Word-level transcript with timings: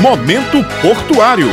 Momento 0.00 0.64
Portuário. 0.80 1.48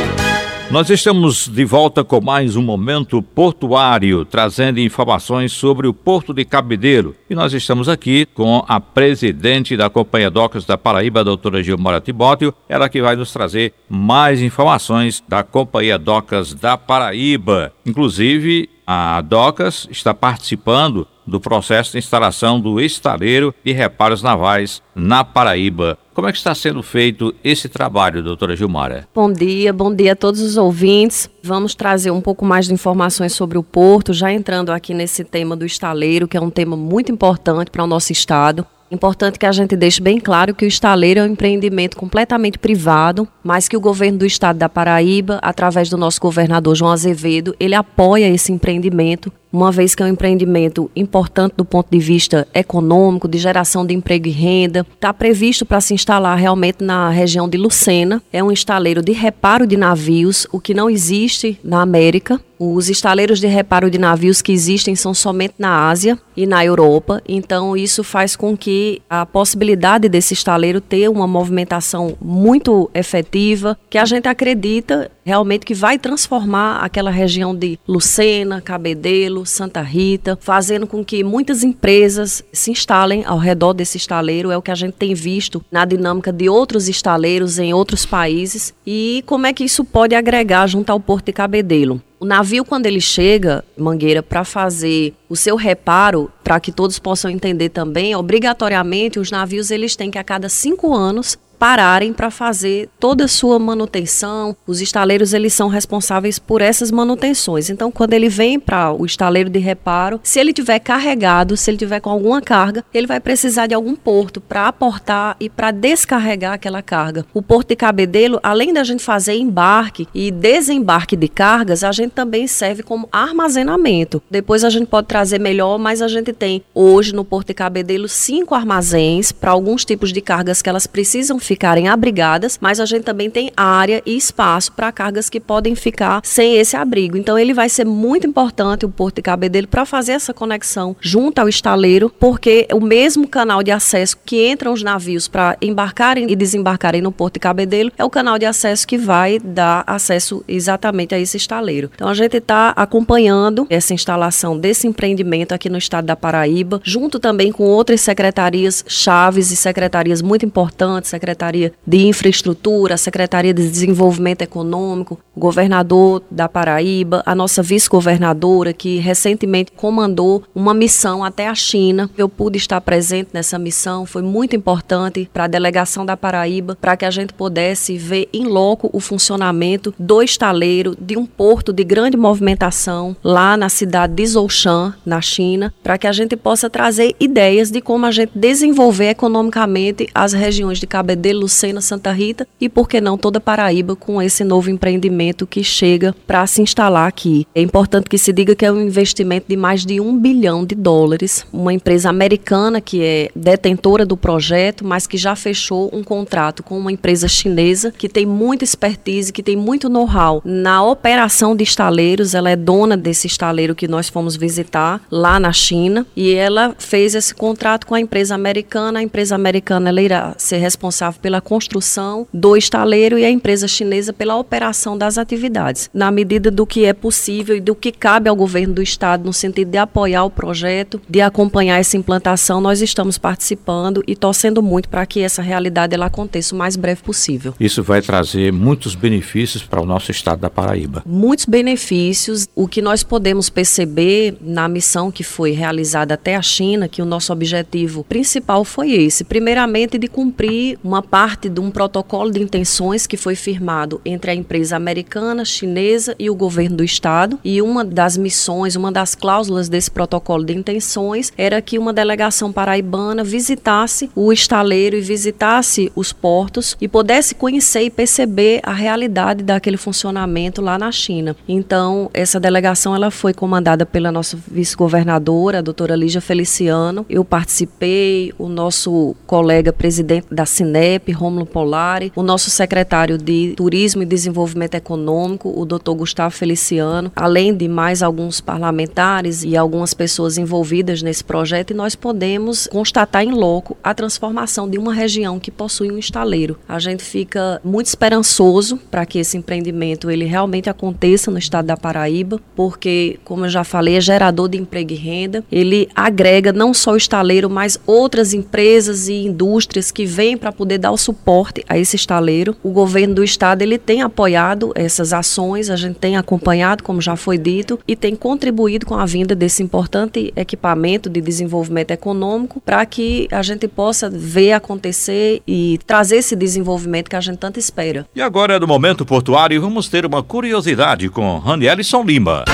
Nós 0.70 0.88
estamos 0.88 1.48
de 1.48 1.64
volta 1.64 2.04
com 2.04 2.20
mais 2.20 2.54
um 2.54 2.62
momento 2.62 3.20
portuário, 3.20 4.24
trazendo 4.24 4.78
informações 4.78 5.50
sobre 5.50 5.88
o 5.88 5.92
Porto 5.92 6.32
de 6.32 6.44
Cabedelo. 6.44 7.16
E 7.28 7.34
nós 7.34 7.52
estamos 7.52 7.88
aqui 7.88 8.24
com 8.24 8.64
a 8.68 8.78
presidente 8.78 9.76
da 9.76 9.90
Companhia 9.90 10.30
Docas 10.30 10.64
da 10.64 10.78
Paraíba, 10.78 11.20
a 11.20 11.24
doutora 11.24 11.60
Gilmara 11.60 12.00
Tibóteo, 12.00 12.54
ela 12.68 12.88
que 12.88 13.02
vai 13.02 13.16
nos 13.16 13.32
trazer 13.32 13.74
mais 13.88 14.40
informações 14.40 15.24
da 15.26 15.42
Companhia 15.42 15.98
Docas 15.98 16.54
da 16.54 16.78
Paraíba. 16.78 17.72
Inclusive, 17.84 18.70
a 18.86 19.20
Docas 19.22 19.88
está 19.90 20.14
participando 20.14 21.08
do 21.26 21.40
processo 21.40 21.92
de 21.92 21.98
instalação 21.98 22.60
do 22.60 22.80
estaleiro 22.80 23.52
de 23.64 23.72
reparos 23.72 24.22
navais 24.22 24.80
na 24.94 25.24
Paraíba. 25.24 25.98
Como 26.16 26.26
é 26.26 26.32
que 26.32 26.38
está 26.38 26.54
sendo 26.54 26.82
feito 26.82 27.34
esse 27.44 27.68
trabalho, 27.68 28.22
doutora 28.22 28.56
Gilmara? 28.56 29.06
Bom 29.14 29.30
dia, 29.30 29.70
bom 29.70 29.94
dia 29.94 30.12
a 30.14 30.16
todos 30.16 30.40
os 30.40 30.56
ouvintes. 30.56 31.28
Vamos 31.42 31.74
trazer 31.74 32.10
um 32.10 32.22
pouco 32.22 32.42
mais 32.42 32.68
de 32.68 32.72
informações 32.72 33.34
sobre 33.34 33.58
o 33.58 33.62
porto, 33.62 34.14
já 34.14 34.32
entrando 34.32 34.72
aqui 34.72 34.94
nesse 34.94 35.22
tema 35.24 35.54
do 35.54 35.66
estaleiro, 35.66 36.26
que 36.26 36.34
é 36.34 36.40
um 36.40 36.48
tema 36.48 36.74
muito 36.74 37.12
importante 37.12 37.70
para 37.70 37.84
o 37.84 37.86
nosso 37.86 38.12
estado. 38.12 38.66
Importante 38.90 39.38
que 39.38 39.44
a 39.44 39.52
gente 39.52 39.76
deixe 39.76 40.00
bem 40.00 40.18
claro 40.18 40.54
que 40.54 40.64
o 40.64 40.68
estaleiro 40.68 41.20
é 41.20 41.22
um 41.24 41.26
empreendimento 41.26 41.98
completamente 41.98 42.58
privado, 42.58 43.28
mas 43.44 43.68
que 43.68 43.76
o 43.76 43.80
governo 43.80 44.20
do 44.20 44.26
estado 44.26 44.56
da 44.56 44.70
Paraíba, 44.70 45.38
através 45.42 45.90
do 45.90 45.98
nosso 45.98 46.18
governador 46.18 46.74
João 46.76 46.92
Azevedo, 46.92 47.54
ele 47.60 47.74
apoia 47.74 48.26
esse 48.28 48.50
empreendimento 48.52 49.30
uma 49.52 49.72
vez 49.72 49.94
que 49.94 50.02
é 50.02 50.06
um 50.06 50.10
empreendimento 50.10 50.90
importante 50.94 51.54
do 51.56 51.64
ponto 51.64 51.88
de 51.90 51.98
vista 51.98 52.46
econômico, 52.52 53.28
de 53.28 53.38
geração 53.38 53.86
de 53.86 53.94
emprego 53.94 54.28
e 54.28 54.30
renda. 54.30 54.86
Está 54.94 55.12
previsto 55.12 55.64
para 55.64 55.80
se 55.80 55.94
instalar 55.94 56.36
realmente 56.36 56.84
na 56.84 57.08
região 57.10 57.48
de 57.48 57.56
Lucena. 57.56 58.22
É 58.32 58.42
um 58.42 58.52
estaleiro 58.52 59.02
de 59.02 59.12
reparo 59.12 59.66
de 59.66 59.76
navios, 59.76 60.46
o 60.52 60.60
que 60.60 60.74
não 60.74 60.90
existe 60.90 61.58
na 61.62 61.80
América. 61.80 62.40
Os 62.58 62.88
estaleiros 62.88 63.38
de 63.38 63.46
reparo 63.46 63.90
de 63.90 63.98
navios 63.98 64.40
que 64.40 64.50
existem 64.50 64.96
são 64.96 65.12
somente 65.12 65.54
na 65.58 65.88
Ásia 65.88 66.18
e 66.34 66.46
na 66.46 66.64
Europa, 66.64 67.22
então 67.28 67.76
isso 67.76 68.02
faz 68.02 68.34
com 68.34 68.56
que 68.56 69.02
a 69.10 69.26
possibilidade 69.26 70.08
desse 70.08 70.32
estaleiro 70.32 70.80
ter 70.80 71.08
uma 71.08 71.26
movimentação 71.26 72.16
muito 72.20 72.90
efetiva, 72.94 73.78
que 73.90 73.98
a 73.98 74.06
gente 74.06 74.26
acredita 74.26 75.10
realmente 75.24 75.66
que 75.66 75.74
vai 75.74 75.98
transformar 75.98 76.78
aquela 76.78 77.10
região 77.10 77.54
de 77.54 77.78
Lucena, 77.86 78.60
Cabedelo, 78.60 79.35
Santa 79.44 79.82
Rita, 79.82 80.38
fazendo 80.40 80.86
com 80.86 81.04
que 81.04 81.22
muitas 81.24 81.62
empresas 81.62 82.44
se 82.52 82.70
instalem 82.70 83.24
ao 83.24 83.38
redor 83.38 83.72
desse 83.72 83.98
estaleiro. 83.98 84.50
É 84.50 84.56
o 84.56 84.62
que 84.62 84.70
a 84.70 84.74
gente 84.74 84.94
tem 84.94 85.14
visto 85.14 85.64
na 85.70 85.84
dinâmica 85.84 86.32
de 86.32 86.48
outros 86.48 86.88
estaleiros 86.88 87.58
em 87.58 87.74
outros 87.74 88.06
países 88.06 88.72
e 88.86 89.22
como 89.26 89.46
é 89.46 89.52
que 89.52 89.64
isso 89.64 89.84
pode 89.84 90.14
agregar 90.14 90.66
junto 90.66 90.90
ao 90.90 91.00
Porto 91.00 91.26
de 91.26 91.32
Cabedelo. 91.32 92.00
O 92.18 92.24
navio, 92.24 92.64
quando 92.64 92.86
ele 92.86 93.00
chega, 93.00 93.62
Mangueira, 93.76 94.22
para 94.22 94.42
fazer 94.42 95.12
o 95.28 95.36
seu 95.36 95.54
reparo, 95.54 96.30
para 96.42 96.58
que 96.58 96.72
todos 96.72 96.98
possam 96.98 97.30
entender 97.30 97.68
também, 97.68 98.16
obrigatoriamente 98.16 99.18
os 99.18 99.30
navios 99.30 99.70
eles 99.70 99.94
têm 99.94 100.10
que 100.10 100.16
a 100.16 100.24
cada 100.24 100.48
cinco 100.48 100.94
anos 100.94 101.38
pararem 101.58 102.12
para 102.12 102.30
fazer 102.30 102.88
toda 102.98 103.24
a 103.24 103.28
sua 103.28 103.58
manutenção. 103.58 104.56
Os 104.66 104.80
estaleiros 104.80 105.32
eles 105.32 105.52
são 105.52 105.68
responsáveis 105.68 106.38
por 106.38 106.62
essas 106.62 106.90
manutenções. 106.90 107.70
Então, 107.70 107.90
quando 107.90 108.12
ele 108.12 108.28
vem 108.28 108.58
para 108.58 108.92
o 108.92 109.04
estaleiro 109.04 109.50
de 109.50 109.58
reparo, 109.58 110.20
se 110.22 110.38
ele 110.38 110.52
tiver 110.52 110.78
carregado, 110.78 111.56
se 111.56 111.70
ele 111.70 111.78
tiver 111.78 112.00
com 112.00 112.10
alguma 112.10 112.40
carga, 112.40 112.84
ele 112.92 113.06
vai 113.06 113.20
precisar 113.20 113.66
de 113.66 113.74
algum 113.74 113.94
porto 113.94 114.40
para 114.40 114.68
aportar 114.68 115.36
e 115.40 115.48
para 115.48 115.70
descarregar 115.70 116.52
aquela 116.52 116.82
carga. 116.82 117.26
O 117.32 117.42
porto 117.42 117.68
de 117.68 117.76
Cabedelo, 117.76 118.38
além 118.42 118.72
da 118.72 118.84
gente 118.84 119.02
fazer 119.02 119.34
embarque 119.34 120.08
e 120.14 120.30
desembarque 120.30 121.16
de 121.16 121.28
cargas, 121.28 121.82
a 121.82 121.92
gente 121.92 122.12
também 122.12 122.46
serve 122.46 122.82
como 122.82 123.08
armazenamento. 123.10 124.22
Depois 124.30 124.64
a 124.64 124.70
gente 124.70 124.86
pode 124.86 125.06
trazer 125.06 125.38
melhor, 125.38 125.78
mas 125.78 126.02
a 126.02 126.08
gente 126.08 126.32
tem 126.32 126.62
hoje 126.74 127.14
no 127.14 127.24
porto 127.24 127.48
de 127.48 127.54
Cabedelo 127.54 128.08
cinco 128.08 128.54
armazéns 128.54 129.32
para 129.32 129.50
alguns 129.50 129.84
tipos 129.84 130.12
de 130.12 130.20
cargas 130.20 130.62
que 130.62 130.68
elas 130.68 130.86
precisam 130.86 131.38
ficarem 131.46 131.88
abrigadas, 131.88 132.58
mas 132.60 132.80
a 132.80 132.84
gente 132.84 133.04
também 133.04 133.30
tem 133.30 133.50
área 133.56 134.02
e 134.04 134.16
espaço 134.16 134.72
para 134.72 134.92
cargas 134.92 135.30
que 135.30 135.40
podem 135.40 135.74
ficar 135.74 136.20
sem 136.24 136.56
esse 136.56 136.76
abrigo. 136.76 137.16
Então 137.16 137.38
ele 137.38 137.54
vai 137.54 137.68
ser 137.68 137.84
muito 137.84 138.26
importante 138.26 138.84
o 138.84 138.88
Porto 138.88 139.16
de 139.16 139.22
Cabedelo 139.22 139.68
para 139.68 139.84
fazer 139.84 140.12
essa 140.12 140.34
conexão 140.34 140.96
junto 141.00 141.38
ao 141.38 141.48
estaleiro, 141.48 142.10
porque 142.18 142.66
o 142.72 142.80
mesmo 142.80 143.28
canal 143.28 143.62
de 143.62 143.70
acesso 143.70 144.18
que 144.24 144.48
entram 144.48 144.72
os 144.72 144.82
navios 144.82 145.28
para 145.28 145.56
embarcarem 145.62 146.30
e 146.30 146.36
desembarcarem 146.36 147.00
no 147.00 147.12
Porto 147.12 147.34
de 147.34 147.40
Cabedelo 147.40 147.92
é 147.96 148.04
o 148.04 148.10
canal 148.10 148.38
de 148.38 148.46
acesso 148.46 148.86
que 148.86 148.98
vai 148.98 149.38
dar 149.38 149.84
acesso 149.86 150.44
exatamente 150.48 151.14
a 151.14 151.18
esse 151.18 151.36
estaleiro. 151.36 151.90
Então 151.94 152.08
a 152.08 152.14
gente 152.14 152.36
está 152.36 152.70
acompanhando 152.70 153.66
essa 153.70 153.94
instalação 153.94 154.58
desse 154.58 154.86
empreendimento 154.86 155.52
aqui 155.52 155.68
no 155.68 155.78
estado 155.78 156.06
da 156.06 156.16
Paraíba, 156.16 156.80
junto 156.82 157.18
também 157.18 157.52
com 157.52 157.64
outras 157.64 158.00
secretarias 158.00 158.84
chaves 158.88 159.50
e 159.50 159.56
secretarias 159.56 160.22
muito 160.22 160.44
importantes, 160.44 161.10
secretarias 161.10 161.35
Secretaria 161.36 161.72
de 161.86 162.06
Infraestrutura, 162.06 162.94
a 162.94 162.96
Secretaria 162.96 163.52
de 163.52 163.68
Desenvolvimento 163.68 164.40
Econômico, 164.40 165.18
o 165.34 165.40
governador 165.40 166.22
da 166.30 166.48
Paraíba, 166.48 167.22
a 167.26 167.34
nossa 167.34 167.62
vice-governadora, 167.62 168.72
que 168.72 168.96
recentemente 168.96 169.70
comandou 169.72 170.42
uma 170.54 170.72
missão 170.72 171.22
até 171.22 171.46
a 171.46 171.54
China. 171.54 172.08
Eu 172.16 172.26
pude 172.26 172.56
estar 172.56 172.80
presente 172.80 173.30
nessa 173.34 173.58
missão, 173.58 174.06
foi 174.06 174.22
muito 174.22 174.56
importante 174.56 175.28
para 175.30 175.44
a 175.44 175.48
delegação 175.48 176.06
da 176.06 176.16
Paraíba, 176.16 176.76
para 176.80 176.96
que 176.96 177.04
a 177.04 177.10
gente 177.10 177.34
pudesse 177.34 177.98
ver 177.98 178.28
em 178.32 178.46
loco 178.46 178.88
o 178.92 178.98
funcionamento 178.98 179.94
do 179.98 180.22
estaleiro 180.22 180.96
de 180.98 181.18
um 181.18 181.26
porto 181.26 181.70
de 181.70 181.84
grande 181.84 182.16
movimentação 182.16 183.14
lá 183.22 183.58
na 183.58 183.68
cidade 183.68 184.14
de 184.14 184.26
Zhoushan, 184.26 184.94
na 185.04 185.20
China, 185.20 185.72
para 185.82 185.98
que 185.98 186.06
a 186.06 186.12
gente 186.12 186.34
possa 186.34 186.70
trazer 186.70 187.14
ideias 187.20 187.70
de 187.70 187.82
como 187.82 188.06
a 188.06 188.10
gente 188.10 188.32
desenvolver 188.34 189.10
economicamente 189.10 190.08
as 190.14 190.32
regiões 190.32 190.78
de 190.78 190.86
Cabedelo 190.86 191.25
de 191.26 191.32
Lucena, 191.32 191.80
Santa 191.80 192.12
Rita 192.12 192.46
e, 192.60 192.68
por 192.68 192.88
que 192.88 193.00
não, 193.00 193.18
toda 193.18 193.40
Paraíba 193.40 193.96
com 193.96 194.22
esse 194.22 194.44
novo 194.44 194.70
empreendimento 194.70 195.46
que 195.46 195.64
chega 195.64 196.14
para 196.24 196.46
se 196.46 196.62
instalar 196.62 197.08
aqui. 197.08 197.46
É 197.54 197.60
importante 197.60 198.08
que 198.08 198.16
se 198.16 198.32
diga 198.32 198.54
que 198.54 198.64
é 198.64 198.70
um 198.70 198.80
investimento 198.80 199.46
de 199.48 199.56
mais 199.56 199.84
de 199.84 200.00
um 200.00 200.16
bilhão 200.16 200.64
de 200.64 200.74
dólares. 200.76 201.44
Uma 201.52 201.72
empresa 201.72 202.08
americana 202.08 202.80
que 202.80 203.02
é 203.02 203.30
detentora 203.34 204.06
do 204.06 204.16
projeto, 204.16 204.84
mas 204.86 205.06
que 205.06 205.16
já 205.16 205.34
fechou 205.34 205.90
um 205.92 206.04
contrato 206.04 206.62
com 206.62 206.78
uma 206.78 206.92
empresa 206.92 207.26
chinesa 207.26 207.90
que 207.90 208.08
tem 208.08 208.24
muita 208.24 208.62
expertise, 208.62 209.32
que 209.32 209.42
tem 209.42 209.56
muito 209.56 209.88
know-how 209.88 210.40
na 210.44 210.84
operação 210.84 211.56
de 211.56 211.64
estaleiros. 211.64 212.34
Ela 212.34 212.50
é 212.50 212.56
dona 212.56 212.96
desse 212.96 213.26
estaleiro 213.26 213.74
que 213.74 213.88
nós 213.88 214.08
fomos 214.08 214.36
visitar 214.36 215.00
lá 215.10 215.40
na 215.40 215.52
China 215.52 216.06
e 216.14 216.32
ela 216.32 216.74
fez 216.78 217.14
esse 217.16 217.34
contrato 217.34 217.86
com 217.86 217.94
a 217.94 218.00
empresa 218.00 218.34
americana. 218.34 219.00
A 219.00 219.02
empresa 219.02 219.34
americana 219.34 219.88
ela 219.88 220.00
irá 220.00 220.34
ser 220.38 220.58
responsável 220.58 221.15
responsável 221.16 221.20
pela 221.20 221.40
construção 221.40 222.26
do 222.32 222.56
estaleiro 222.56 223.18
e 223.18 223.24
a 223.24 223.30
empresa 223.30 223.66
chinesa 223.66 224.12
pela 224.12 224.36
operação 224.36 224.96
das 224.96 225.18
atividades, 225.18 225.90
na 225.92 226.10
medida 226.10 226.50
do 226.50 226.66
que 226.66 226.84
é 226.84 226.92
possível 226.92 227.56
e 227.56 227.60
do 227.60 227.74
que 227.74 227.90
cabe 227.90 228.28
ao 228.28 228.36
governo 228.36 228.74
do 228.74 228.82
estado 228.82 229.24
no 229.24 229.32
sentido 229.32 229.70
de 229.70 229.78
apoiar 229.78 230.24
o 230.24 230.30
projeto, 230.30 231.00
de 231.08 231.20
acompanhar 231.20 231.78
essa 231.78 231.96
implantação, 231.96 232.60
nós 232.60 232.80
estamos 232.80 233.18
participando 233.18 234.02
e 234.06 234.14
torcendo 234.14 234.62
muito 234.62 234.88
para 234.88 235.06
que 235.06 235.20
essa 235.20 235.42
realidade 235.42 235.94
ela 235.94 236.06
aconteça 236.06 236.54
o 236.54 236.58
mais 236.58 236.76
breve 236.76 237.02
possível. 237.02 237.54
Isso 237.58 237.82
vai 237.82 238.02
trazer 238.02 238.52
muitos 238.52 238.94
benefícios 238.94 239.62
para 239.62 239.80
o 239.80 239.86
nosso 239.86 240.10
estado 240.10 240.40
da 240.40 240.50
Paraíba. 240.50 241.02
Muitos 241.06 241.46
benefícios. 241.46 242.48
O 242.54 242.68
que 242.68 242.82
nós 242.82 243.02
podemos 243.02 243.48
perceber 243.48 244.36
na 244.40 244.68
missão 244.68 245.10
que 245.10 245.24
foi 245.24 245.52
realizada 245.52 246.14
até 246.14 246.36
a 246.36 246.42
China, 246.42 246.88
que 246.88 247.02
o 247.02 247.04
nosso 247.04 247.32
objetivo 247.32 248.04
principal 248.04 248.64
foi 248.64 248.92
esse, 248.92 249.24
primeiramente 249.24 249.98
de 249.98 250.08
cumprir 250.08 250.78
uma 250.82 251.02
parte 251.06 251.48
de 251.48 251.60
um 251.60 251.70
protocolo 251.70 252.30
de 252.30 252.42
intenções 252.42 253.06
que 253.06 253.16
foi 253.16 253.34
firmado 253.34 254.00
entre 254.04 254.30
a 254.30 254.34
empresa 254.34 254.76
americana, 254.76 255.44
chinesa 255.44 256.14
e 256.18 256.28
o 256.28 256.34
governo 256.34 256.78
do 256.78 256.84
estado. 256.84 257.38
E 257.44 257.62
uma 257.62 257.84
das 257.84 258.16
missões, 258.16 258.76
uma 258.76 258.90
das 258.90 259.14
cláusulas 259.14 259.68
desse 259.68 259.90
protocolo 259.90 260.44
de 260.44 260.54
intenções 260.54 261.32
era 261.38 261.62
que 261.62 261.78
uma 261.78 261.92
delegação 261.92 262.52
paraibana 262.52 263.22
visitasse 263.22 264.10
o 264.14 264.32
estaleiro 264.32 264.96
e 264.96 265.00
visitasse 265.00 265.90
os 265.94 266.12
portos 266.12 266.76
e 266.80 266.88
pudesse 266.88 267.34
conhecer 267.34 267.82
e 267.82 267.90
perceber 267.90 268.60
a 268.62 268.72
realidade 268.72 269.42
daquele 269.42 269.76
funcionamento 269.76 270.60
lá 270.60 270.78
na 270.78 270.90
China. 270.90 271.36
Então, 271.48 272.10
essa 272.12 272.40
delegação 272.40 272.94
ela 272.94 273.10
foi 273.10 273.32
comandada 273.32 273.86
pela 273.86 274.10
nossa 274.10 274.38
vice-governadora, 274.50 275.58
a 275.58 275.62
doutora 275.62 275.94
Lígia 275.94 276.20
Feliciano. 276.20 277.06
Eu 277.08 277.24
participei, 277.24 278.32
o 278.38 278.48
nosso 278.48 279.14
colega 279.26 279.72
presidente 279.72 280.26
da 280.30 280.44
Cine 280.46 280.95
CEP, 280.96 281.12
Rômulo 281.12 281.44
Polari, 281.44 282.12
o 282.16 282.22
nosso 282.22 282.50
secretário 282.50 283.18
de 283.18 283.52
Turismo 283.56 284.02
e 284.02 284.06
Desenvolvimento 284.06 284.74
Econômico, 284.74 285.52
o 285.54 285.64
doutor 285.64 285.94
Gustavo 285.94 286.34
Feliciano, 286.34 287.12
além 287.14 287.54
de 287.54 287.68
mais 287.68 288.02
alguns 288.02 288.40
parlamentares 288.40 289.44
e 289.44 289.56
algumas 289.56 289.92
pessoas 289.92 290.38
envolvidas 290.38 291.02
nesse 291.02 291.22
projeto, 291.22 291.72
e 291.72 291.74
nós 291.74 291.94
podemos 291.94 292.66
constatar 292.68 293.22
em 293.22 293.32
loco 293.32 293.76
a 293.84 293.92
transformação 293.92 294.68
de 294.68 294.78
uma 294.78 294.92
região 294.92 295.38
que 295.38 295.50
possui 295.50 295.90
um 295.92 295.98
estaleiro. 295.98 296.58
A 296.68 296.78
gente 296.78 297.02
fica 297.02 297.60
muito 297.62 297.86
esperançoso 297.86 298.78
para 298.90 299.04
que 299.04 299.18
esse 299.18 299.36
empreendimento 299.36 300.10
ele 300.10 300.24
realmente 300.24 300.70
aconteça 300.70 301.30
no 301.30 301.38
estado 301.38 301.66
da 301.66 301.76
Paraíba, 301.76 302.40
porque, 302.54 303.18
como 303.24 303.44
eu 303.44 303.50
já 303.50 303.64
falei, 303.64 303.96
é 303.96 304.00
gerador 304.00 304.48
de 304.48 304.58
emprego 304.58 304.92
e 304.92 304.96
renda. 304.96 305.44
Ele 305.52 305.88
agrega 305.94 306.52
não 306.52 306.72
só 306.72 306.92
o 306.92 306.96
estaleiro, 306.96 307.50
mas 307.50 307.78
outras 307.86 308.32
empresas 308.32 309.08
e 309.08 309.26
indústrias 309.26 309.90
que 309.90 310.06
vêm 310.06 310.36
para 310.36 310.52
poder 310.52 310.78
dar 310.78 310.85
o 310.90 310.96
suporte 310.96 311.64
a 311.68 311.78
esse 311.78 311.96
estaleiro. 311.96 312.56
O 312.62 312.70
governo 312.70 313.14
do 313.14 313.24
estado 313.24 313.62
ele 313.62 313.78
tem 313.78 314.02
apoiado 314.02 314.72
essas 314.74 315.12
ações, 315.12 315.70
a 315.70 315.76
gente 315.76 315.96
tem 315.96 316.16
acompanhado, 316.16 316.82
como 316.82 317.00
já 317.00 317.16
foi 317.16 317.38
dito, 317.38 317.78
e 317.86 317.94
tem 317.94 318.14
contribuído 318.14 318.86
com 318.86 318.94
a 318.94 319.06
vinda 319.06 319.34
desse 319.34 319.62
importante 319.62 320.32
equipamento 320.36 321.08
de 321.08 321.20
desenvolvimento 321.20 321.90
econômico 321.90 322.60
para 322.60 322.84
que 322.86 323.28
a 323.30 323.42
gente 323.42 323.68
possa 323.68 324.08
ver 324.10 324.52
acontecer 324.52 325.42
e 325.46 325.78
trazer 325.86 326.16
esse 326.16 326.36
desenvolvimento 326.36 327.08
que 327.08 327.16
a 327.16 327.20
gente 327.20 327.38
tanto 327.38 327.58
espera. 327.58 328.06
E 328.14 328.20
agora 328.20 328.54
é 328.54 328.58
do 328.58 328.66
momento 328.66 329.04
portuário, 329.04 329.60
vamos 329.60 329.88
ter 329.88 330.06
uma 330.06 330.22
curiosidade 330.22 331.08
com 331.08 331.38
Ranielson 331.38 332.02
Lima. 332.02 332.44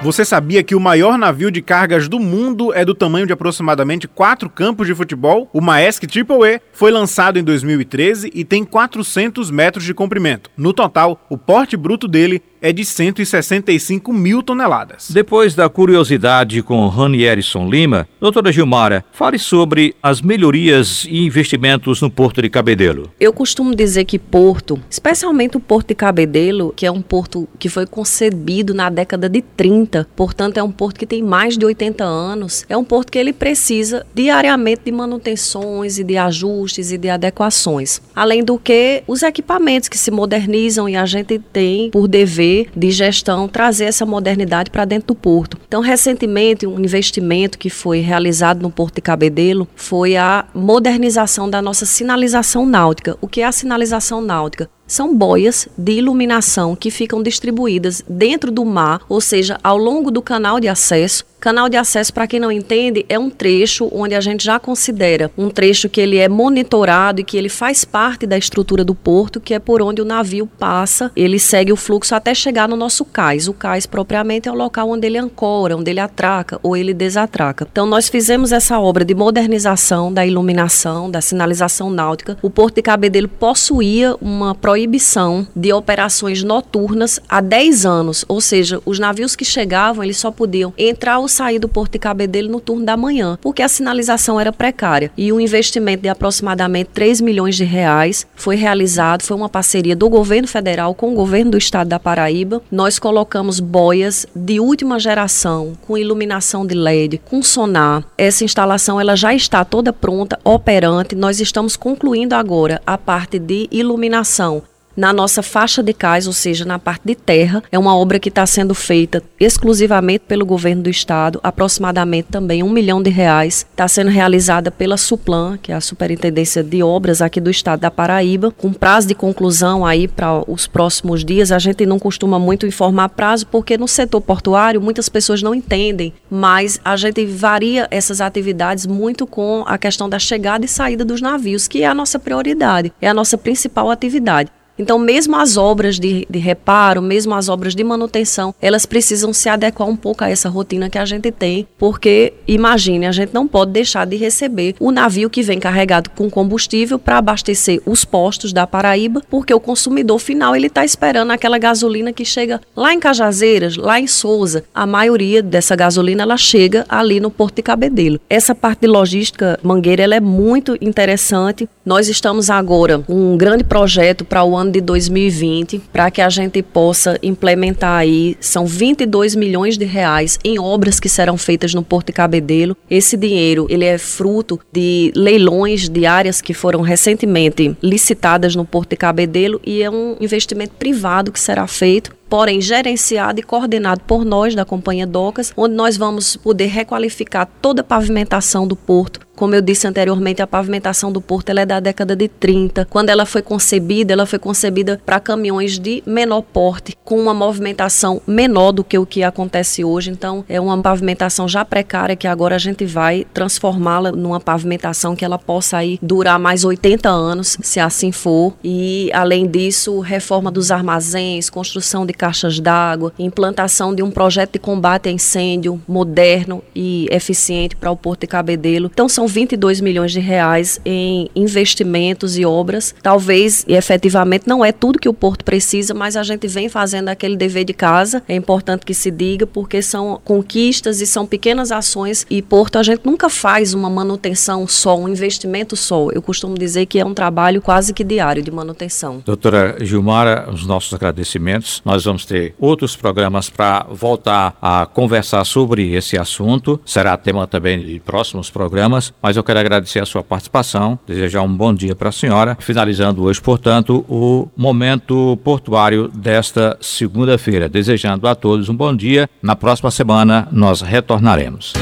Você 0.00 0.24
sabia 0.24 0.62
que 0.62 0.76
o 0.76 0.80
maior 0.80 1.18
navio 1.18 1.50
de 1.50 1.60
cargas 1.60 2.08
do 2.08 2.20
mundo 2.20 2.72
é 2.72 2.84
do 2.84 2.94
tamanho 2.94 3.26
de 3.26 3.32
aproximadamente 3.32 4.06
quatro 4.06 4.48
campos 4.48 4.86
de 4.86 4.94
futebol? 4.94 5.50
O 5.52 5.60
Maersk 5.60 6.04
Triple 6.06 6.36
E 6.44 6.60
foi 6.72 6.92
lançado 6.92 7.36
em 7.36 7.42
2013 7.42 8.30
e 8.32 8.44
tem 8.44 8.64
400 8.64 9.50
metros 9.50 9.84
de 9.84 9.92
comprimento. 9.92 10.52
No 10.56 10.72
total, 10.72 11.20
o 11.28 11.36
porte 11.36 11.76
bruto 11.76 12.06
dele 12.06 12.40
é 12.60 12.72
de 12.72 12.84
165 12.84 14.12
mil 14.12 14.42
toneladas. 14.42 15.10
Depois 15.10 15.54
da 15.54 15.68
curiosidade 15.68 16.62
com 16.62 16.88
Ranierson 16.88 17.68
Lima, 17.68 18.08
doutora 18.20 18.52
Gilmara, 18.52 19.04
fale 19.12 19.38
sobre 19.38 19.94
as 20.02 20.20
melhorias 20.20 21.04
e 21.08 21.24
investimentos 21.24 22.00
no 22.00 22.10
Porto 22.10 22.42
de 22.42 22.50
Cabedelo. 22.50 23.10
Eu 23.20 23.32
costumo 23.32 23.74
dizer 23.74 24.04
que 24.04 24.18
Porto, 24.18 24.80
especialmente 24.90 25.56
o 25.56 25.60
Porto 25.60 25.88
de 25.88 25.94
Cabedelo, 25.94 26.72
que 26.74 26.86
é 26.86 26.90
um 26.90 27.02
porto 27.02 27.48
que 27.58 27.68
foi 27.68 27.86
concebido 27.86 28.74
na 28.74 28.90
década 28.90 29.28
de 29.28 29.42
30, 29.42 30.06
portanto 30.16 30.58
é 30.58 30.62
um 30.62 30.72
porto 30.72 30.98
que 30.98 31.06
tem 31.06 31.22
mais 31.22 31.56
de 31.56 31.64
80 31.64 32.04
anos, 32.04 32.64
é 32.68 32.76
um 32.76 32.84
porto 32.84 33.12
que 33.12 33.18
ele 33.18 33.32
precisa 33.32 34.06
diariamente 34.14 34.82
de 34.84 34.92
manutenções 34.92 35.98
e 35.98 36.04
de 36.04 36.16
ajustes 36.16 36.90
e 36.90 36.98
de 36.98 37.08
adequações. 37.08 38.00
Além 38.14 38.42
do 38.42 38.58
que 38.58 39.02
os 39.06 39.22
equipamentos 39.22 39.88
que 39.88 39.98
se 39.98 40.10
modernizam 40.10 40.88
e 40.88 40.96
a 40.96 41.06
gente 41.06 41.38
tem 41.52 41.90
por 41.90 42.08
dever 42.08 42.47
de 42.76 42.90
gestão 42.90 43.48
trazer 43.48 43.84
essa 43.84 44.06
modernidade 44.06 44.70
para 44.70 44.84
dentro 44.84 45.08
do 45.08 45.14
porto. 45.14 45.58
Então, 45.66 45.80
recentemente, 45.80 46.66
um 46.66 46.78
investimento 46.78 47.58
que 47.58 47.70
foi 47.70 48.00
realizado 48.00 48.62
no 48.62 48.70
Porto 48.70 48.96
de 48.96 49.02
Cabedelo 49.02 49.68
foi 49.76 50.16
a 50.16 50.46
modernização 50.54 51.48
da 51.48 51.60
nossa 51.60 51.86
sinalização 51.86 52.64
náutica. 52.66 53.16
O 53.20 53.28
que 53.28 53.40
é 53.40 53.44
a 53.44 53.52
sinalização 53.52 54.20
náutica? 54.20 54.68
são 54.88 55.14
boias 55.14 55.68
de 55.76 55.92
iluminação 55.92 56.74
que 56.74 56.90
ficam 56.90 57.22
distribuídas 57.22 58.02
dentro 58.08 58.50
do 58.50 58.64
mar, 58.64 59.02
ou 59.06 59.20
seja, 59.20 59.60
ao 59.62 59.76
longo 59.76 60.10
do 60.10 60.22
canal 60.22 60.58
de 60.58 60.66
acesso. 60.66 61.26
Canal 61.40 61.68
de 61.68 61.76
acesso, 61.76 62.12
para 62.12 62.26
quem 62.26 62.40
não 62.40 62.50
entende, 62.50 63.06
é 63.08 63.16
um 63.16 63.30
trecho 63.30 63.88
onde 63.92 64.12
a 64.12 64.20
gente 64.20 64.44
já 64.44 64.58
considera 64.58 65.30
um 65.38 65.48
trecho 65.48 65.88
que 65.88 66.00
ele 66.00 66.16
é 66.16 66.28
monitorado 66.28 67.20
e 67.20 67.24
que 67.24 67.36
ele 67.36 67.48
faz 67.48 67.84
parte 67.84 68.26
da 68.26 68.36
estrutura 68.36 68.84
do 68.84 68.92
porto, 68.92 69.40
que 69.40 69.54
é 69.54 69.60
por 69.60 69.80
onde 69.80 70.02
o 70.02 70.04
navio 70.04 70.48
passa, 70.58 71.12
ele 71.14 71.38
segue 71.38 71.72
o 71.72 71.76
fluxo 71.76 72.12
até 72.12 72.34
chegar 72.34 72.68
no 72.68 72.74
nosso 72.74 73.04
cais. 73.04 73.46
O 73.46 73.52
cais 73.52 73.86
propriamente 73.86 74.48
é 74.48 74.52
o 74.52 74.54
local 74.54 74.90
onde 74.90 75.06
ele 75.06 75.16
ancora, 75.16 75.76
onde 75.76 75.88
ele 75.88 76.00
atraca 76.00 76.58
ou 76.60 76.76
ele 76.76 76.92
desatraca. 76.92 77.68
Então 77.70 77.86
nós 77.86 78.08
fizemos 78.08 78.50
essa 78.50 78.80
obra 78.80 79.04
de 79.04 79.14
modernização 79.14 80.12
da 80.12 80.26
iluminação, 80.26 81.08
da 81.08 81.20
sinalização 81.20 81.88
náutica. 81.88 82.36
O 82.42 82.50
Porto 82.50 82.74
de 82.74 82.82
Cabedelo 82.82 83.28
possuía 83.28 84.16
uma 84.20 84.56
proibição 84.56 85.46
de 85.54 85.72
operações 85.72 86.42
noturnas 86.42 87.20
há 87.28 87.40
10 87.40 87.86
anos, 87.86 88.24
ou 88.26 88.40
seja, 88.40 88.80
os 88.84 88.98
navios 88.98 89.36
que 89.36 89.44
chegavam, 89.44 90.02
eles 90.02 90.18
só 90.18 90.32
podiam 90.32 90.74
entrar 90.76 91.20
ou 91.20 91.27
sair 91.28 91.58
do 91.58 91.68
Porto 91.68 91.92
de 91.92 91.98
Cabedelo 91.98 92.48
no 92.50 92.60
turno 92.60 92.84
da 92.84 92.96
manhã, 92.96 93.38
porque 93.40 93.62
a 93.62 93.68
sinalização 93.68 94.40
era 94.40 94.52
precária. 94.52 95.10
E 95.16 95.32
um 95.32 95.40
investimento 95.40 96.02
de 96.02 96.08
aproximadamente 96.08 96.90
3 96.92 97.20
milhões 97.20 97.56
de 97.56 97.64
reais 97.64 98.26
foi 98.34 98.56
realizado, 98.56 99.22
foi 99.22 99.36
uma 99.36 99.48
parceria 99.48 99.94
do 99.94 100.08
governo 100.08 100.48
federal 100.48 100.94
com 100.94 101.12
o 101.12 101.14
governo 101.14 101.52
do 101.52 101.58
estado 101.58 101.88
da 101.88 101.98
Paraíba. 101.98 102.62
Nós 102.70 102.98
colocamos 102.98 103.60
boias 103.60 104.26
de 104.34 104.60
última 104.60 104.98
geração, 104.98 105.72
com 105.86 105.98
iluminação 105.98 106.66
de 106.66 106.74
LED, 106.74 107.20
com 107.24 107.42
sonar. 107.42 108.04
Essa 108.16 108.44
instalação 108.44 109.00
ela 109.00 109.16
já 109.16 109.34
está 109.34 109.64
toda 109.64 109.92
pronta, 109.92 110.38
operante. 110.44 111.14
Nós 111.14 111.40
estamos 111.40 111.76
concluindo 111.76 112.34
agora 112.34 112.80
a 112.86 112.96
parte 112.96 113.38
de 113.38 113.68
iluminação 113.70 114.62
na 114.98 115.12
nossa 115.12 115.44
faixa 115.44 115.80
de 115.80 115.92
cais, 115.92 116.26
ou 116.26 116.32
seja, 116.32 116.64
na 116.64 116.76
parte 116.76 117.02
de 117.04 117.14
terra. 117.14 117.62
É 117.70 117.78
uma 117.78 117.96
obra 117.96 118.18
que 118.18 118.28
está 118.28 118.44
sendo 118.44 118.74
feita 118.74 119.22
exclusivamente 119.38 120.24
pelo 120.26 120.44
governo 120.44 120.82
do 120.82 120.90
estado, 120.90 121.38
aproximadamente 121.40 122.26
também 122.32 122.64
um 122.64 122.68
milhão 122.68 123.00
de 123.00 123.08
reais. 123.08 123.64
Está 123.70 123.86
sendo 123.86 124.10
realizada 124.10 124.72
pela 124.72 124.96
Suplan, 124.96 125.56
que 125.62 125.70
é 125.70 125.76
a 125.76 125.80
Superintendência 125.80 126.64
de 126.64 126.82
Obras 126.82 127.22
aqui 127.22 127.40
do 127.40 127.48
estado 127.48 127.78
da 127.78 127.92
Paraíba, 127.92 128.50
com 128.50 128.72
prazo 128.72 129.06
de 129.06 129.14
conclusão 129.14 129.86
aí 129.86 130.08
para 130.08 130.42
os 130.50 130.66
próximos 130.66 131.24
dias. 131.24 131.52
A 131.52 131.60
gente 131.60 131.86
não 131.86 132.00
costuma 132.00 132.40
muito 132.40 132.66
informar 132.66 133.10
prazo, 133.10 133.46
porque 133.46 133.78
no 133.78 133.86
setor 133.86 134.20
portuário 134.20 134.80
muitas 134.80 135.08
pessoas 135.08 135.42
não 135.42 135.54
entendem, 135.54 136.12
mas 136.28 136.80
a 136.84 136.96
gente 136.96 137.24
varia 137.24 137.86
essas 137.92 138.20
atividades 138.20 138.84
muito 138.84 139.28
com 139.28 139.62
a 139.64 139.78
questão 139.78 140.08
da 140.08 140.18
chegada 140.18 140.64
e 140.64 140.68
saída 140.68 141.04
dos 141.04 141.20
navios, 141.20 141.68
que 141.68 141.84
é 141.84 141.86
a 141.86 141.94
nossa 141.94 142.18
prioridade, 142.18 142.92
é 143.00 143.08
a 143.08 143.14
nossa 143.14 143.38
principal 143.38 143.92
atividade. 143.92 144.50
Então, 144.78 144.98
mesmo 144.98 145.36
as 145.36 145.56
obras 145.56 145.98
de, 145.98 146.26
de 146.28 146.38
reparo, 146.38 147.02
mesmo 147.02 147.34
as 147.34 147.48
obras 147.48 147.74
de 147.74 147.82
manutenção, 147.82 148.54
elas 148.60 148.86
precisam 148.86 149.32
se 149.32 149.48
adequar 149.48 149.88
um 149.88 149.96
pouco 149.96 150.24
a 150.24 150.30
essa 150.30 150.48
rotina 150.48 150.88
que 150.88 150.98
a 150.98 151.04
gente 151.04 151.30
tem, 151.32 151.66
porque, 151.76 152.32
imagine, 152.46 153.06
a 153.06 153.12
gente 153.12 153.34
não 153.34 153.48
pode 153.48 153.72
deixar 153.72 154.04
de 154.04 154.16
receber 154.16 154.74
o 154.78 154.90
navio 154.90 155.30
que 155.30 155.42
vem 155.42 155.58
carregado 155.58 156.10
com 156.10 156.30
combustível 156.30 156.98
para 156.98 157.18
abastecer 157.18 157.80
os 157.84 158.04
postos 158.04 158.52
da 158.52 158.66
Paraíba, 158.66 159.22
porque 159.28 159.52
o 159.52 159.60
consumidor 159.60 160.18
final 160.18 160.54
ele 160.54 160.68
está 160.68 160.84
esperando 160.84 161.30
aquela 161.30 161.58
gasolina 161.58 162.12
que 162.12 162.24
chega 162.24 162.60
lá 162.76 162.92
em 162.92 163.00
Cajazeiras, 163.00 163.76
lá 163.76 163.98
em 163.98 164.06
Souza. 164.06 164.64
A 164.74 164.86
maioria 164.86 165.42
dessa 165.42 165.74
gasolina 165.74 166.22
ela 166.22 166.36
chega 166.36 166.84
ali 166.88 167.20
no 167.20 167.30
Porto 167.30 167.56
de 167.56 167.62
Cabedelo. 167.62 168.20
Essa 168.28 168.54
parte 168.54 168.80
de 168.80 168.86
logística 168.86 169.58
Mangueira 169.62 170.02
ela 170.02 170.14
é 170.14 170.20
muito 170.20 170.76
interessante. 170.80 171.68
Nós 171.88 172.06
estamos 172.06 172.50
agora 172.50 172.98
com 172.98 173.32
um 173.32 173.34
grande 173.34 173.64
projeto 173.64 174.22
para 174.22 174.44
o 174.44 174.54
ano 174.54 174.70
de 174.70 174.78
2020 174.78 175.80
para 175.90 176.10
que 176.10 176.20
a 176.20 176.28
gente 176.28 176.62
possa 176.62 177.18
implementar 177.22 178.00
aí, 178.00 178.36
são 178.40 178.66
22 178.66 179.34
milhões 179.34 179.78
de 179.78 179.86
reais 179.86 180.38
em 180.44 180.58
obras 180.58 181.00
que 181.00 181.08
serão 181.08 181.38
feitas 181.38 181.72
no 181.72 181.82
Porto 181.82 182.08
de 182.08 182.12
Cabedelo. 182.12 182.76
Esse 182.90 183.16
dinheiro, 183.16 183.66
ele 183.70 183.86
é 183.86 183.96
fruto 183.96 184.60
de 184.70 185.10
leilões 185.16 185.88
de 185.88 186.04
áreas 186.04 186.42
que 186.42 186.52
foram 186.52 186.82
recentemente 186.82 187.74
licitadas 187.82 188.54
no 188.54 188.66
Porto 188.66 188.90
de 188.90 188.96
Cabedelo 188.98 189.58
e 189.64 189.82
é 189.82 189.88
um 189.88 190.14
investimento 190.20 190.74
privado 190.74 191.32
que 191.32 191.40
será 191.40 191.66
feito 191.66 192.17
porém 192.28 192.60
gerenciado 192.60 193.40
e 193.40 193.42
coordenado 193.42 194.00
por 194.06 194.24
nós 194.24 194.54
da 194.54 194.64
Companhia 194.64 195.06
Docas, 195.06 195.52
onde 195.56 195.74
nós 195.74 195.96
vamos 195.96 196.36
poder 196.36 196.66
requalificar 196.66 197.48
toda 197.60 197.80
a 197.80 197.84
pavimentação 197.84 198.66
do 198.66 198.76
porto. 198.76 199.28
Como 199.38 199.54
eu 199.54 199.62
disse 199.62 199.86
anteriormente, 199.86 200.42
a 200.42 200.48
pavimentação 200.48 201.12
do 201.12 201.20
porto 201.20 201.50
é 201.50 201.64
da 201.64 201.78
década 201.78 202.16
de 202.16 202.26
30. 202.26 202.88
Quando 202.90 203.08
ela 203.08 203.24
foi 203.24 203.40
concebida, 203.40 204.12
ela 204.12 204.26
foi 204.26 204.36
concebida 204.36 205.00
para 205.06 205.20
caminhões 205.20 205.78
de 205.78 206.02
menor 206.04 206.42
porte, 206.42 206.96
com 207.04 207.20
uma 207.20 207.32
movimentação 207.32 208.20
menor 208.26 208.72
do 208.72 208.82
que 208.82 208.98
o 208.98 209.06
que 209.06 209.22
acontece 209.22 209.84
hoje. 209.84 210.10
Então, 210.10 210.44
é 210.48 210.60
uma 210.60 210.76
pavimentação 210.82 211.46
já 211.46 211.64
precária 211.64 212.16
que 212.16 212.26
agora 212.26 212.56
a 212.56 212.58
gente 212.58 212.84
vai 212.84 213.24
transformá-la 213.32 214.10
numa 214.10 214.40
pavimentação 214.40 215.14
que 215.14 215.24
ela 215.24 215.38
possa 215.38 215.76
aí 215.76 216.00
durar 216.02 216.36
mais 216.40 216.64
80 216.64 217.08
anos, 217.08 217.56
se 217.62 217.78
assim 217.78 218.10
for. 218.10 218.54
E 218.64 219.08
além 219.14 219.46
disso, 219.46 220.00
reforma 220.00 220.50
dos 220.50 220.72
armazéns, 220.72 221.48
construção 221.48 222.04
de 222.04 222.12
caixas 222.18 222.58
d'água, 222.58 223.12
implantação 223.18 223.94
de 223.94 224.02
um 224.02 224.10
projeto 224.10 224.54
de 224.54 224.58
combate 224.58 225.08
a 225.08 225.12
incêndio 225.12 225.80
moderno 225.86 226.62
e 226.74 227.08
eficiente 227.10 227.76
para 227.76 227.90
o 227.90 227.96
Porto 227.96 228.22
de 228.22 228.26
Cabedelo. 228.26 228.90
Então 228.92 229.08
são 229.08 229.26
22 229.26 229.80
milhões 229.80 230.12
de 230.12 230.20
reais 230.20 230.80
em 230.84 231.30
investimentos 231.34 232.36
e 232.36 232.44
obras. 232.44 232.94
Talvez 233.02 233.64
e 233.68 233.74
efetivamente 233.74 234.48
não 234.48 234.64
é 234.64 234.72
tudo 234.72 234.98
que 234.98 235.08
o 235.08 235.14
Porto 235.14 235.44
precisa, 235.44 235.94
mas 235.94 236.16
a 236.16 236.22
gente 236.22 236.48
vem 236.48 236.68
fazendo 236.68 237.08
aquele 237.08 237.36
dever 237.36 237.64
de 237.64 237.72
casa. 237.72 238.22
É 238.28 238.34
importante 238.34 238.84
que 238.84 238.92
se 238.92 239.10
diga 239.10 239.46
porque 239.46 239.80
são 239.80 240.20
conquistas 240.24 241.00
e 241.00 241.06
são 241.06 241.24
pequenas 241.26 241.70
ações 241.70 242.26
e 242.28 242.42
Porto 242.42 242.78
a 242.78 242.82
gente 242.82 243.02
nunca 243.04 243.28
faz 243.28 243.74
uma 243.74 243.88
manutenção 243.88 244.66
só, 244.66 244.98
um 244.98 245.08
investimento 245.08 245.76
só. 245.76 246.08
Eu 246.10 246.20
costumo 246.20 246.58
dizer 246.58 246.86
que 246.86 246.98
é 246.98 247.04
um 247.04 247.14
trabalho 247.14 247.62
quase 247.62 247.92
que 247.92 248.02
diário 248.02 248.42
de 248.42 248.50
manutenção. 248.50 249.22
Doutora 249.24 249.76
Gilmara, 249.80 250.48
os 250.52 250.66
nossos 250.66 250.92
agradecimentos. 250.92 251.82
Nós 251.84 252.06
vamos 252.08 252.24
ter 252.24 252.54
outros 252.58 252.96
programas 252.96 253.48
para 253.48 253.86
voltar 253.90 254.56
a 254.60 254.86
conversar 254.86 255.44
sobre 255.44 255.92
esse 255.94 256.18
assunto. 256.18 256.80
Será 256.84 257.16
tema 257.16 257.46
também 257.46 257.78
de 257.80 258.00
próximos 258.00 258.50
programas, 258.50 259.12
mas 259.22 259.36
eu 259.36 259.44
quero 259.44 259.60
agradecer 259.60 260.00
a 260.00 260.06
sua 260.06 260.22
participação, 260.22 260.98
desejar 261.06 261.42
um 261.42 261.54
bom 261.54 261.72
dia 261.72 261.94
para 261.94 262.08
a 262.08 262.12
senhora. 262.12 262.56
Finalizando 262.60 263.24
hoje, 263.24 263.40
portanto, 263.40 264.04
o 264.08 264.48
momento 264.56 265.38
portuário 265.44 266.08
desta 266.08 266.76
segunda-feira. 266.80 267.68
Desejando 267.68 268.26
a 268.26 268.34
todos 268.34 268.68
um 268.68 268.74
bom 268.74 268.94
dia. 268.94 269.28
Na 269.42 269.54
próxima 269.54 269.90
semana 269.90 270.48
nós 270.50 270.80
retornaremos. 270.80 271.72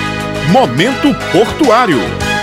Momento 0.50 1.14
Portuário. 1.32 2.35